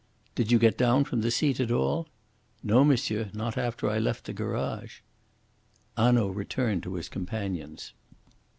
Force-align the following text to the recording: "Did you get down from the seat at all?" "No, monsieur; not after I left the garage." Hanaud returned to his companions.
"Did 0.33 0.51
you 0.51 0.57
get 0.57 0.79
down 0.79 1.03
from 1.03 1.21
the 1.21 1.29
seat 1.29 1.59
at 1.59 1.69
all?" 1.69 2.07
"No, 2.63 2.83
monsieur; 2.83 3.29
not 3.35 3.55
after 3.55 3.87
I 3.87 3.99
left 3.99 4.25
the 4.25 4.33
garage." 4.33 5.01
Hanaud 5.95 6.29
returned 6.29 6.81
to 6.81 6.95
his 6.95 7.07
companions. 7.07 7.93